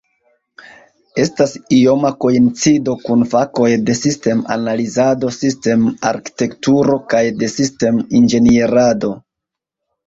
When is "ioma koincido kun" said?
1.79-3.25